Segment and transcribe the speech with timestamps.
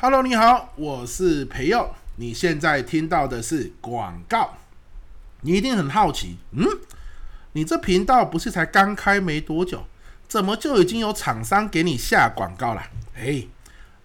[0.00, 1.92] Hello，你好，我是培佑。
[2.14, 4.54] 你现在听到的是广告。
[5.40, 6.64] 你一定很好奇，嗯，
[7.54, 9.88] 你这频道不是才刚开没多久，
[10.28, 12.82] 怎么就已经有厂商给你下广告了？
[13.16, 13.44] 哎，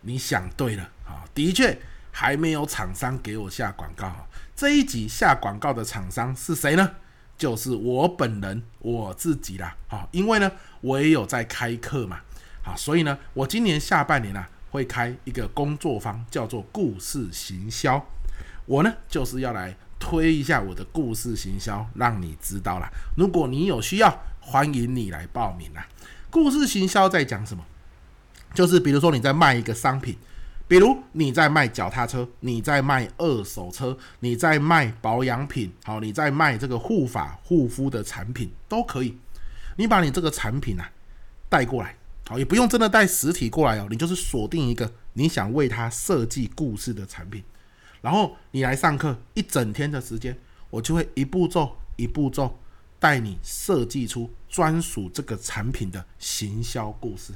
[0.02, 1.80] 你想对了啊，的确
[2.10, 4.12] 还没有厂商给我下广告。
[4.56, 6.90] 这一集下广告的厂商是谁呢？
[7.38, 9.76] 就是我本人我自己啦。
[9.90, 10.52] 啊，因为呢，
[10.82, 12.22] 我也有在开课嘛。
[12.66, 14.50] 啊，所以呢，我今年下半年啊。
[14.74, 18.04] 会开一个工作坊，叫做故事行销。
[18.66, 22.90] 我呢，就是要来推一下我的故事行销，让你知道啦。
[23.16, 25.88] 如果你有需要，欢迎你来报名啦。
[26.32, 27.64] 故事行销在讲什么？
[28.56, 30.18] 就是比如说你在卖一个商品，
[30.68, 39.16] 比如你在卖脚踏车，你在卖二手车，你在卖保养品，好，你在卖这个护发护肤的产品都可以。
[39.78, 40.90] 你把你这个产品啊
[41.48, 41.96] 带过来。
[42.26, 47.44] 好，也不用真的带实体过来哦，你就是锁定一个你想为他设计故事的产品，
[48.02, 50.38] 然后你来上课一整天的时间，
[50.70, 52.60] 我就会一步骤一步骤
[52.98, 57.34] 带你设计出专属这个产品的行销故事。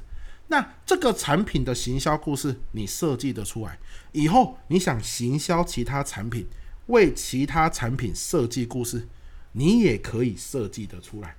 [0.47, 3.77] 那这个产品的行销故事你设计得出来
[4.13, 6.47] 以后，你想行销其他产品，
[6.85, 9.05] 为其他产品设计故事，
[9.51, 11.35] 你也可以设计得出来。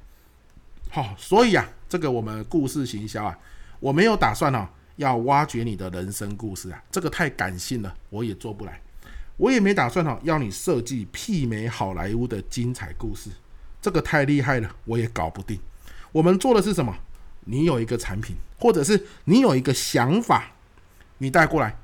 [0.91, 1.69] 好，所以啊。
[1.89, 3.34] 这个我们故事行销啊，
[3.81, 8.78] 我没有打算哦，要挖掘你的人生故事啊，这个太感性了，我也做不来。
[9.39, 13.31] 我也没打算哦，要你设计媲美好莱坞的精彩故事，
[13.81, 15.59] 这个太厉害了，我也搞不定。
[16.12, 16.94] 我们做的是什么？
[17.47, 20.53] 你有一个产品，或者是你有一个想法，
[21.16, 21.75] 你带过来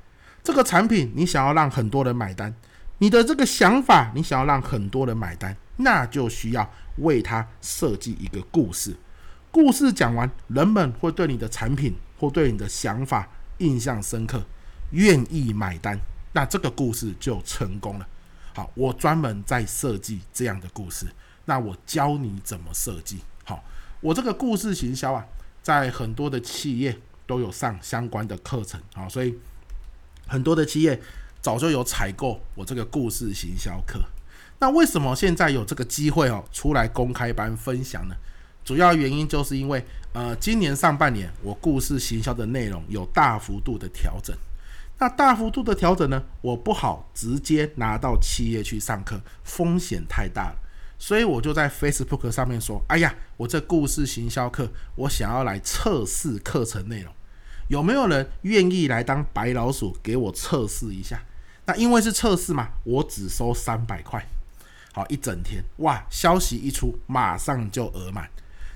[0.42, 2.54] 这个产品，你想要让很多人买单，
[2.98, 8.96] 你的这个想法，你想要让很多人买单，那就需要为他设计一个故事。
[9.50, 13.28] 故事讲完，人们会对你的产品或对你的想法
[13.58, 14.44] 印象深刻，
[14.90, 15.98] 愿意买单，
[16.32, 18.08] 那这个故事就成功了。
[18.54, 21.06] 好，我专门在设计这样的故事，
[21.44, 23.20] 那我教你怎么设计。
[23.44, 23.62] 好，
[24.00, 25.24] 我这个故事行销啊，
[25.62, 28.80] 在很多的企业都有上相关的课程。
[28.94, 29.36] 好，所以
[30.26, 31.00] 很多的企业
[31.40, 34.00] 早就有采购我这个故事行销课。
[34.64, 38.16] 那为什么现在有这个机会哦，出来公开班分享呢？
[38.64, 44.34] 主要原因就是因为，呃，今年上半年我故事行销的内容有大幅度的调整。
[44.98, 50.56] 那大幅度的调整呢，我不好直接拿到企业去上课，风险太大了。
[50.98, 57.12] 所以我就在 Facebook 上面说：“哎呀，我这故事行销课，我想要来测试课程内容，
[57.68, 61.22] 有没有人愿意来当白老鼠给我测试一下？”
[61.66, 64.26] 那因为是测试嘛，我只收三百块。
[64.94, 68.30] 好，一整天，哇，消息一出，马上就额满。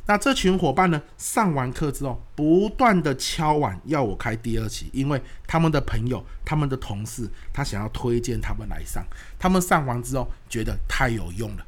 [0.05, 9.05] 那这群伙伴呢，上完课之后，不断的敲碗要我开第二期，因为他们的朋友、他们的同事，他想要推荐他们来上。
[9.39, 11.65] 他们上完之后觉得太有用了，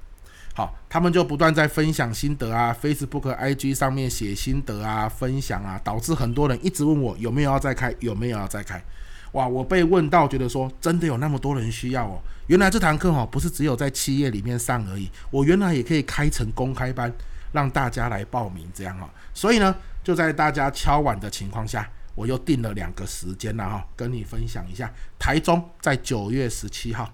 [0.55, 8.82] 好，他们就不断在分享心得啊，Facebook、IG 上面写心得啊，分享啊，导致很多人一直问我有没有要再开，有没有要再开。
[9.33, 12.21] 哇，我被问到，觉得说真的有那么多人需要哦。
[12.47, 17.13] 原来这堂课哈，不是只有在企业里面上而已，我原来也可以开成公开班。
[17.53, 19.75] 让大家来报名，这样哈，所以呢，
[20.05, 24.89] 就在大家敲碗的情况下，我又定了两个时间了哈，跟你分享一下。
[25.19, 27.12] 台中在九月十七号，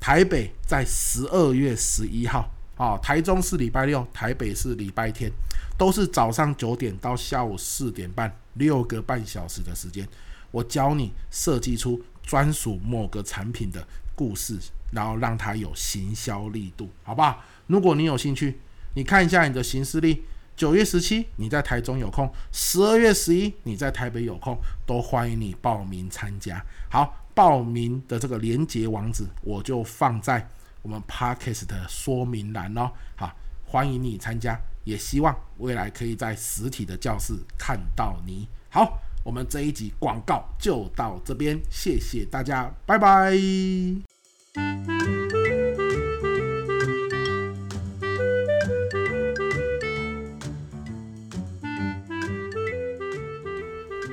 [0.00, 2.50] 台北在十二月十一号。
[2.78, 5.30] 哦，台中是礼拜六，台北是礼拜天，
[5.76, 10.08] 都是早上九点到下午四点半，六个半小时的时间，
[10.52, 14.56] 我教你设计出专属某个产品的故事，
[14.92, 17.42] 然后让它有行销力度，好不好？
[17.66, 18.60] 如果你有兴趣。
[18.94, 20.22] 你看一下你的行事历，
[20.54, 24.54] 九月十七你在台中有空，十二月十一你在台北有空，
[24.84, 26.62] 都欢迎你报名参加。
[26.90, 30.46] 好，报名的这个连结网址我就放在
[30.82, 32.92] 我们 Podcast 的说明栏哦。
[33.16, 33.34] 好，
[33.64, 38.46] 欢迎你参加，也希望未来可以在实体的教室看到你。
[38.68, 43.38] 好，我们这一集广告就到这边，谢谢大家，拜拜。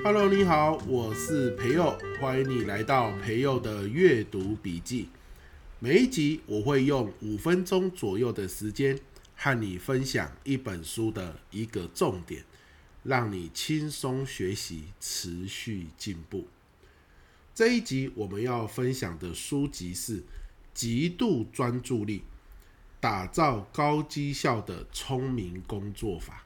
[0.04, 5.10] Hello，你好，我是培佑，欢迎你来到培佑的阅读笔记。
[5.80, 9.00] 每一集我会用五分钟左右的时间
[9.36, 12.44] 和你分享一本书的一个重点，
[13.10, 16.46] 让你轻松学习，持续进步。
[17.56, 20.22] 这一集我们要分享的书籍是
[20.76, 22.22] 《极度专注力：
[23.00, 26.46] 打造高绩效的聪明工作法》。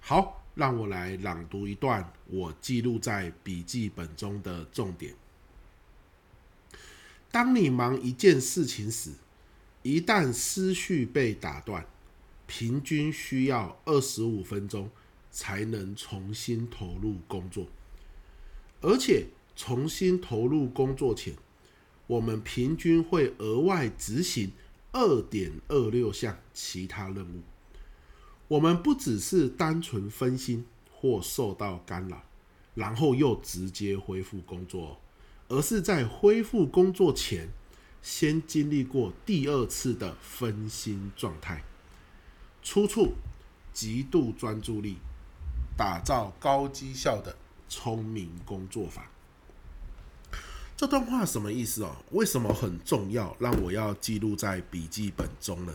[0.00, 0.38] 好。
[0.54, 5.14] 让我来朗读一段我记录在笔记本中的重点。
[7.30, 9.12] 当你忙一件事情时，
[9.80, 11.86] 一旦思绪被打断，
[12.46, 14.90] 平均需要二十五分钟
[15.32, 17.66] 才能重新投入工作。
[18.80, 19.26] 而且
[19.56, 21.34] 重新投入工作前，
[22.06, 24.52] 我们平均会额外执行
[24.92, 27.42] 二点二六项其他任务。
[28.48, 32.22] 我们不只是单纯分心或受到干扰，
[32.74, 35.00] 然后又直接恢复工作，
[35.48, 37.48] 而是在恢复工作前，
[38.02, 41.62] 先经历过第二次的分心状态。
[42.62, 43.14] 出处：
[43.72, 44.96] 极度专注力，
[45.82, 47.34] 打造高绩效的。
[47.68, 49.10] 聪明工作法，
[50.76, 51.96] 这段话什么意思哦？
[52.12, 53.34] 为什么很重要？
[53.40, 55.72] 让我要记录在笔记本中呢？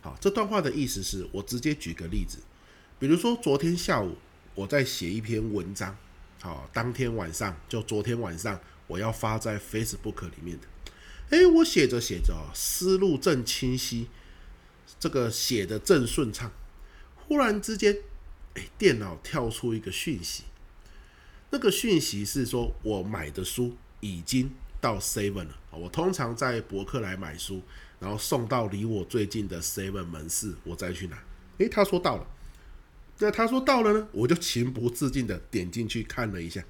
[0.00, 2.38] 好，这段话的意思是我直接举个例子，
[2.98, 4.16] 比如说昨天下午
[4.54, 5.94] 我在写一篇文章，
[6.40, 14.08] 好，当天晚上就昨天晚上我要发在 Facebook 里面的，诶，我写着写着，思路正清晰，
[14.98, 16.50] 这个写的正顺畅，
[17.26, 17.98] 忽然之间，
[18.54, 20.44] 诶，电脑跳出一个讯息。
[21.50, 25.58] 那个讯息是说，我买的书已经到 Seven 了。
[25.70, 27.62] 我通常在博客来买书，
[28.00, 31.22] 然后送到离我最近的 Seven 门市，我再去拿。
[31.58, 32.26] 诶，他说到了。
[33.18, 36.64] 那他说到了呢，我就情不自禁的点进去看了一下，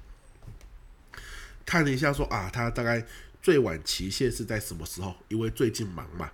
[1.65, 3.03] 看了一下说啊，他大概
[3.41, 5.15] 最晚期限是在什么时候？
[5.27, 6.31] 因为最近忙嘛，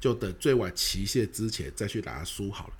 [0.00, 2.74] 就等最晚期限之前再去拿书好了。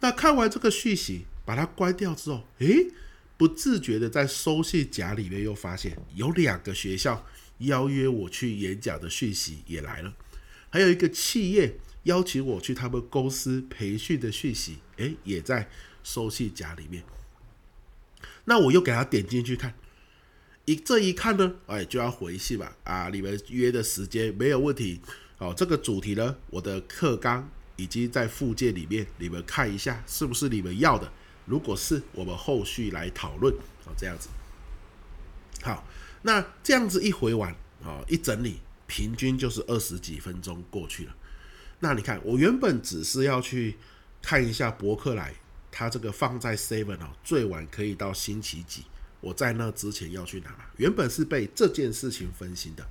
[0.00, 2.90] 那看完这个讯息，把它关掉之后，诶。
[3.36, 7.24] 不自觉的在收信夹里面又发现有两个学校
[7.58, 10.12] 邀约我去演讲的讯息也来了，
[10.70, 15.70] 还有一个企业邀请我去他们公司培训的讯息，诶，也在
[16.02, 17.04] 收信夹里面。
[18.46, 19.72] 那我又给他点进去看，
[20.64, 22.76] 一这一看呢，哎，就要回信吧？
[22.82, 25.00] 啊，你们约的时间没有问题
[25.38, 25.54] 哦。
[25.56, 27.48] 这个主题呢，我的课纲
[27.78, 31.10] 以及在附件里面，你们看一下是不是你们要的。
[31.46, 33.54] 如果是我们后续来讨论
[33.86, 34.28] 哦，这样子，
[35.62, 35.86] 好，
[36.22, 37.50] 那这样子一回完
[37.82, 41.16] 啊，一整理，平均就是二十几分钟过去了。
[41.78, 43.76] 那你看，我原本只是要去
[44.20, 45.32] 看一下博客来，
[45.70, 48.82] 它这个放在 Seven 哦，最晚可以到星期几，
[49.20, 50.54] 我在那之前要去拿。
[50.76, 52.86] 原本是被这件事情分心的，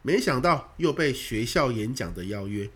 [0.00, 2.70] 没想到又被学校演讲的邀约、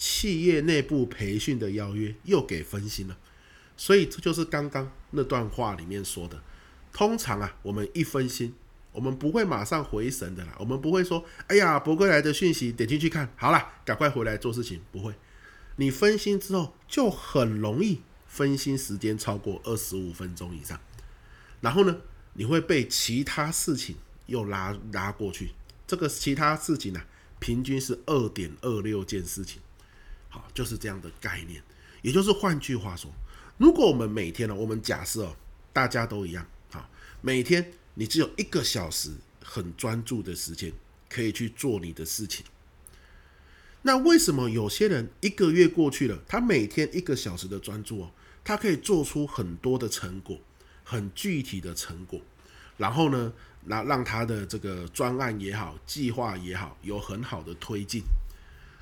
[0.00, 3.18] 企业内部培训的邀约又给分心了。
[3.76, 6.42] 所以这就是刚刚那段话里面说的，
[6.90, 8.54] 通常啊，我们一分心，
[8.92, 15.12] 我们不会马上回神的啦，我们不会说，哎呀，博客来的讯息点进去看，好了，赶快回来做事情，不会。
[15.76, 20.80] 你分心之后，就很容易分心时间超过二十五分钟以上，
[21.60, 21.98] 然后呢，
[22.34, 23.96] 你会被其他事情
[24.26, 25.50] 又拉拉过去，
[25.86, 27.06] 这个其他事情呢、啊，
[27.38, 29.62] 平均是二点二六件事情，
[30.30, 31.62] 好，就是这样的概念，
[32.00, 33.10] 也就是换句话说。
[33.58, 35.36] 如果我们每天呢，我们假设，
[35.70, 36.88] 大家都一样，好，
[37.20, 39.10] 每天你只有一个小时
[39.44, 40.72] 很专注的时间
[41.10, 42.46] 可以去做你的事情，
[43.82, 48.10] 那为什么有些人一个月过去了，他每天一个小时的专注哦，
[48.42, 50.38] 他可以做出很多的成果，
[50.82, 52.18] 很具体的成果，
[52.78, 53.32] 然后呢，
[53.64, 58.02] 那让他的这个专案也好，计划也好，有很好的推进。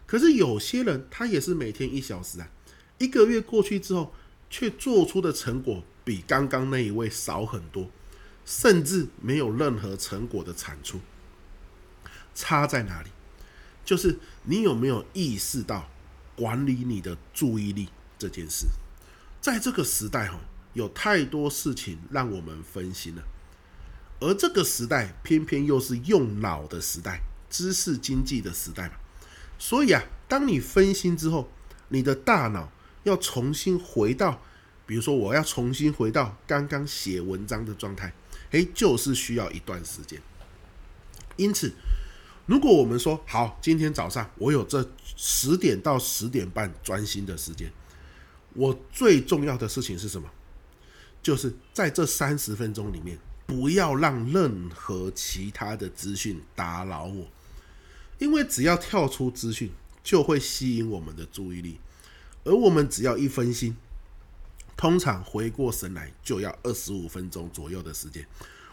[0.08, 2.50] 可是有些人他也是每天一小时啊，
[2.98, 4.12] 一个月过去之后。
[4.50, 7.90] 却做出的成果比刚刚那一位少很多，
[8.46, 11.00] 甚至没有任何成果的产出。
[12.34, 13.10] 差在哪里？
[13.84, 15.90] 就是你有没有意识到
[16.34, 18.68] 管理你的注意力这件事？
[19.38, 20.40] 在这个时代，哈，
[20.72, 23.22] 有太多事情让我们分心了，
[24.20, 28.94] 而这个时代偏偏又是用脑的时代，知识经济的时代嘛。
[29.58, 31.50] 所以啊，当你分心之后，
[31.88, 32.70] 你的大脑。
[33.04, 34.42] 要重新回到，
[34.84, 38.12] 比如说我要重新回到刚刚写文章的状态，
[38.50, 40.20] 诶，就是需要一段时间。
[41.36, 41.72] 因此，
[42.44, 44.86] 如果我们说好，今天早上我有这
[45.16, 47.72] 十点到十点半专心的时间，
[48.52, 50.28] 我最重要的事情是什么？
[51.22, 57.26] 就是在这三十分钟里面，不要让任何其他的资讯打扰我，
[58.18, 59.70] 因为只要跳出资讯，
[60.02, 61.78] 就会吸引我们的注意力。
[62.44, 63.76] 而我们只要一分心，
[64.76, 68.26] 通常回过神来就要二十五分钟左右的时间，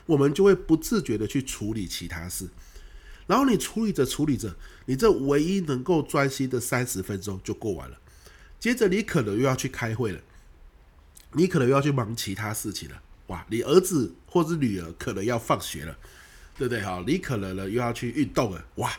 [0.05, 2.47] 我们就会不自觉的去处理其他事，
[3.27, 7.97] 然后你处理着处理着，你这唯一能够专心的三十分钟就过完了，
[8.59, 10.21] 接着你可能又要去开会了，
[11.33, 15.97] 你可能又要去忙其他事情了，哇，你儿子或者女儿可能要放学了，
[16.57, 16.81] 对不对？
[16.81, 18.93] 哈，你可能呢又要去运动了，哇，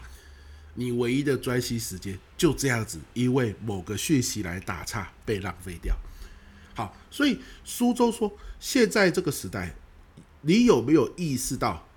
[0.77, 5.97] 你唯一的专心时间就这样子，因为某个讯息来打岔被浪费掉。
[6.75, 8.31] 好，所以苏州说，
[8.61, 9.75] 现在这个时代，
[10.43, 11.89] 你有没有意识到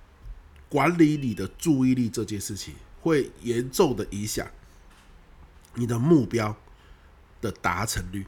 [0.70, 4.48] 管理你的注意力这件事情，会严重的影响
[5.76, 6.56] 你的目标
[7.42, 8.26] 的达成率？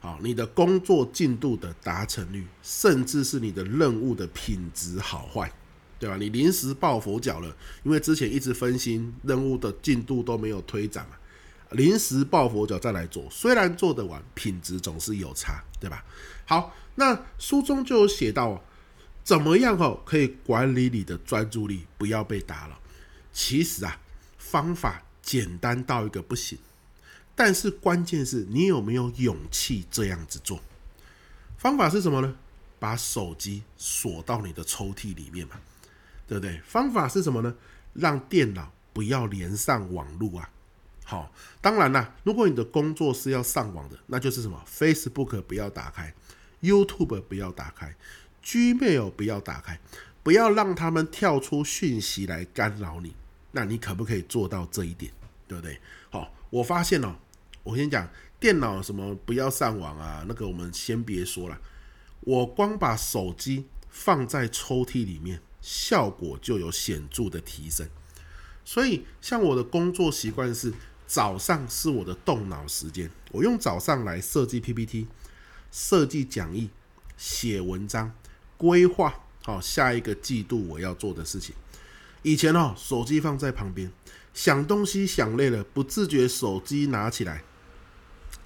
[0.00, 5.50] 好，你的工作进度的达成率，甚至是你的任务的品质好坏。
[5.98, 6.16] 对吧？
[6.16, 11.16] 你临时抱佛脚了，因为之前一直分心，任务的进度都没有推展嘛。
[11.72, 16.04] 临时抱佛脚再来做，虽然做得完，品质总是有差，对吧？
[16.44, 18.62] 好，那书中就有写到，
[19.24, 22.78] 怎么样哦可以管理你的专注力，不要被打扰。
[23.32, 23.98] 其实啊，
[24.38, 26.58] 方法简单到一个不行，
[27.34, 30.60] 但是关键是你有没有勇气这样子做。
[31.58, 32.36] 方法是什么呢？
[32.78, 35.56] 把手机锁到你的抽屉里面嘛。
[36.26, 36.60] 对不对？
[36.64, 37.54] 方法是什么呢？
[37.92, 40.50] 让电脑不要连上网络啊。
[41.04, 46.12] 好，当然啦，如果你的工作是要上网的，那就是什么？Facebook 不要打开
[46.60, 47.94] ，YouTube 不要打开
[48.44, 49.78] ，Gmail 不要打开，
[50.24, 53.14] 不要让他们跳出讯息来干扰你。
[53.52, 55.12] 那你可不可以做到这一点？
[55.46, 55.80] 对不对？
[56.10, 57.14] 好，我发现哦，
[57.62, 58.08] 我先讲
[58.40, 61.56] 电脑什么不要上网啊，那个我们先别说了。
[62.20, 65.40] 我光把手机放在抽屉里面。
[65.66, 67.88] 效果就有显著的提升，
[68.64, 70.72] 所以像我的工作习惯是
[71.08, 75.08] 早上是我的动脑时间，我用早上来设计 PPT、
[75.72, 76.70] 设计讲义、
[77.16, 78.14] 写文章、
[78.56, 81.52] 规划好下一个季度我要做的事情。
[82.22, 83.90] 以前哦，手机放在旁边，
[84.32, 87.42] 想东西想累了，不自觉手机拿起来，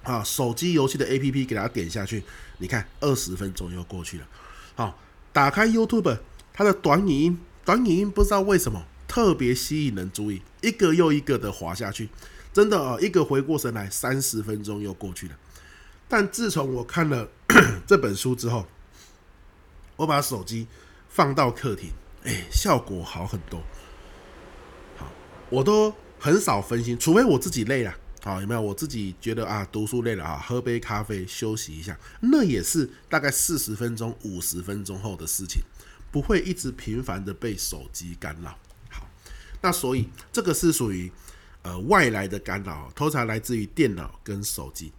[0.01, 2.23] 啊，手机游戏的 APP 给它点下去，
[2.57, 4.27] 你看二十分钟又过去了。
[4.73, 4.99] 好，
[5.31, 6.17] 打开 YouTube。
[6.53, 12.09] 它的短影音，短影音不知道为什么特别吸引人注意，一个又一个的滑下去，
[12.53, 15.37] 真的啊，一个回过神来，三十分钟又过去了。
[16.07, 17.29] 但自从我看了
[17.87, 18.65] 这本书之后，
[19.95, 20.67] 我把手机
[21.07, 21.89] 放到客厅，
[22.23, 23.61] 哎，效果好很多。
[24.97, 25.09] 好，
[25.49, 27.93] 我都很少分心，除非我自己累了，
[28.23, 28.61] 好，有没有？
[28.61, 35.61] 我自己觉得啊，读书累了啊，喝杯咖啡休息一下，那也是大概四十分钟、五十分钟后的事情。
[36.11, 38.57] 不会一直频繁的被手机干扰。
[38.89, 39.07] 好，
[39.61, 41.11] 那所以这个是属于
[41.61, 44.91] 呃外来的干扰，通常来自于电脑跟手机。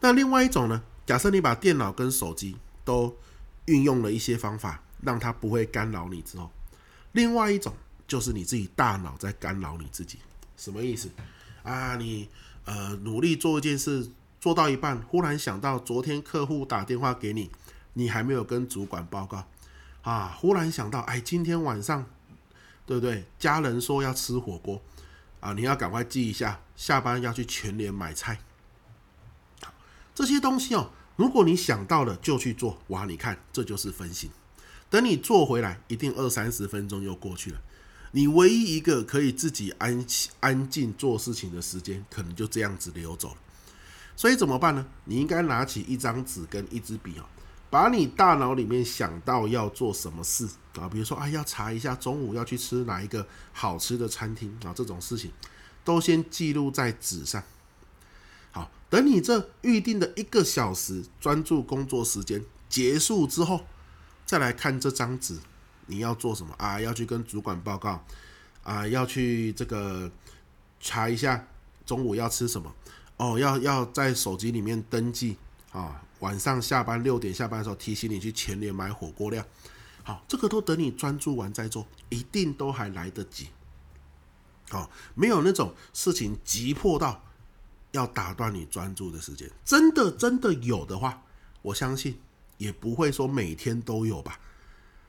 [0.00, 0.82] 那另外一种呢？
[1.06, 2.54] 假设你把电脑跟手机
[2.84, 3.16] 都
[3.64, 6.50] 运用了一些方法，让它不会干扰你之后，
[7.12, 7.74] 另外一种
[8.06, 10.18] 就是你自己大脑在干扰你自己。
[10.58, 11.08] 什么意思
[11.62, 11.96] 啊？
[11.96, 12.28] 你
[12.66, 17.50] 呃努力做一件事，做到一半，忽然想到昨天客户打电话给你，
[17.94, 19.48] 你还没有跟主管报告。
[20.02, 20.36] 啊！
[20.38, 22.06] 忽然想到，哎，今天晚上，
[22.86, 23.24] 对不对？
[23.38, 24.80] 家人说要吃火锅，
[25.40, 28.40] 啊，你要赶快记一下，下班要去全联买菜。
[30.14, 33.04] 这些东西哦，如果你想到了就去做，哇！
[33.04, 34.30] 你看，这就是分心。
[34.90, 37.60] 等你做回来，一定二三十分钟又过去了。
[38.12, 40.06] 你唯一一个可以自己安
[40.40, 43.36] 安静做事情的时间，可能就这样子流走了。
[44.16, 44.86] 所以怎么办呢？
[45.04, 47.24] 你应该拿起一张纸跟一支笔哦。
[47.70, 50.48] 把你大脑里面想到要做什么事
[50.78, 55.30] 啊，比如说啊，要查一下中午要去吃哪一个好吃的餐厅啊，这种事情
[55.84, 57.42] 都先记录在纸上。
[58.52, 63.60] 好，等你这预定的一个小时专注工作时间结束之后，
[64.24, 65.38] 再来看这张纸，
[65.86, 66.80] 你要做什么啊？
[66.80, 68.02] 要去跟主管报告
[68.62, 68.88] 啊？
[68.88, 70.10] 要去这个
[70.80, 71.46] 查一下
[71.84, 72.74] 中午要吃什么？
[73.18, 75.36] 哦，要要在手机里面登记
[75.72, 76.02] 啊。
[76.20, 79.44] 晚上下班六点下班的时候提醒你去前年买火锅料，
[80.02, 83.48] 好，这个都等你专注完再做，一定都还来得及。
[84.68, 87.22] 好，没有那种事情急迫到
[87.92, 91.22] 要打断你专注的时间，真的真的有的话，
[91.62, 92.18] 我相信
[92.56, 94.40] 也不会说每天都有吧，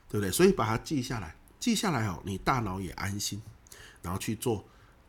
[0.08, 0.30] 对不对？
[0.30, 3.42] 所以把它记下来，记下来哦，你大脑也安心，
[4.00, 4.64] 然后去做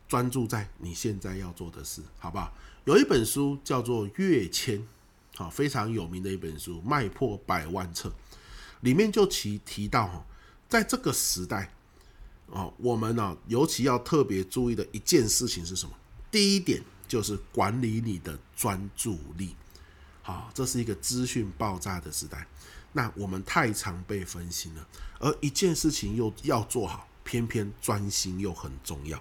[0.08, 2.52] 专注在你现在要做的事，好不好？
[2.84, 4.78] 有一本书叫做《跃迁》。
[5.42, 8.08] 啊，非常有名的一本书《卖破百万册》，
[8.82, 10.24] 里面就提提到哈，
[10.68, 11.72] 在这个时代，
[12.46, 15.92] 哦，我们呢尤其要特别注意的一件事情是什么？
[16.30, 19.56] 第一点就是管理你的专注力。
[20.22, 22.46] 好，这是一个资讯爆炸的时代，
[22.92, 24.86] 那我们太常被分心了，
[25.18, 29.20] 而一件事情又要做好，偏偏专心又很重要。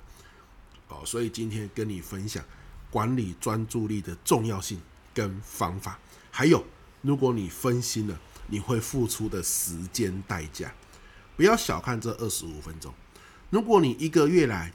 [0.90, 2.46] 哦，所以今天跟你分享
[2.92, 4.80] 管理专注力的重要性。
[5.14, 6.00] 跟方法，
[6.32, 6.66] 还有，
[7.02, 10.74] 如果你分心了，你会付出的时间代价。
[11.36, 12.94] 不要小看这二十五分钟。
[13.50, 14.72] 如果你一个月来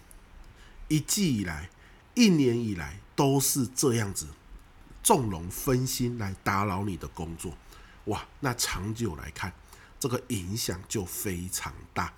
[0.88, 1.70] 一季以来、
[2.14, 4.26] 一年以来都是这样子，
[5.02, 7.56] 纵容分心来打扰你的工作，
[8.04, 9.52] 哇，那长久来看，
[9.98, 12.12] 这个影响就非常大，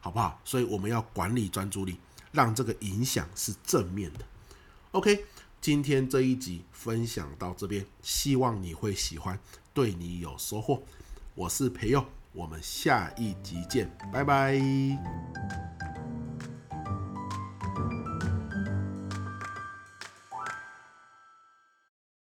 [0.00, 0.40] 好不好？
[0.44, 1.98] 所以我们要管理专注力，
[2.30, 4.24] 让这个影响是正面的。
[4.90, 5.24] OK，
[5.62, 9.38] 今天这一集分享到这边，希望你会喜欢，
[9.72, 10.82] 对你有收获。
[11.36, 14.58] 我是培佑，我们下一集见，拜拜。